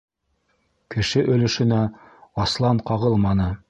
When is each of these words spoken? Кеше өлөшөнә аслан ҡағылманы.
Кеше 0.95 1.23
өлөшөнә 1.35 1.85
аслан 2.47 2.85
ҡағылманы. 2.93 3.55